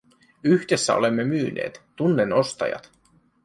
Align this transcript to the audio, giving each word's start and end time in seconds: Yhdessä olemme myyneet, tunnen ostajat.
Yhdessä 0.43 0.95
olemme 0.95 1.23
myyneet, 1.23 1.81
tunnen 1.95 2.33
ostajat. 2.33 2.91